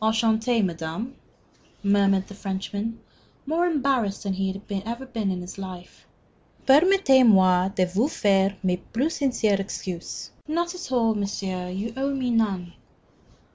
"Enchanté, 0.00 0.64
madame," 0.64 1.14
murmured 1.82 2.26
the 2.26 2.32
Frenchman, 2.32 2.98
more 3.44 3.66
embarrassed 3.66 4.22
than 4.22 4.32
he 4.32 4.50
had 4.50 4.62
ever 4.86 5.04
been 5.04 5.30
in 5.30 5.42
his 5.42 5.58
life. 5.58 6.06
"Permettez 6.66 7.22
moi 7.26 7.68
de 7.68 7.84
vous 7.84 8.08
faire 8.08 8.56
mes 8.62 8.78
plus 8.94 9.18
sincères 9.18 9.60
excuses." 9.60 10.30
"Not 10.48 10.74
at 10.74 10.90
all, 10.90 11.14
monsieur, 11.14 11.68
you 11.68 11.92
owe 11.98 12.14
me 12.14 12.30
none." 12.30 12.72